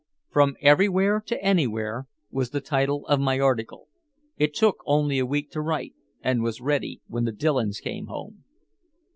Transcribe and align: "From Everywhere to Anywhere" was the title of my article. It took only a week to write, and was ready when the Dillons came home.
"From 0.31 0.55
Everywhere 0.61 1.21
to 1.27 1.39
Anywhere" 1.43 2.07
was 2.31 2.49
the 2.49 2.59
title 2.59 3.05
of 3.05 3.19
my 3.19 3.39
article. 3.39 3.87
It 4.35 4.55
took 4.55 4.77
only 4.87 5.19
a 5.19 5.27
week 5.27 5.51
to 5.51 5.61
write, 5.61 5.93
and 6.23 6.41
was 6.41 6.59
ready 6.59 7.01
when 7.05 7.25
the 7.25 7.31
Dillons 7.31 7.79
came 7.79 8.07
home. 8.07 8.43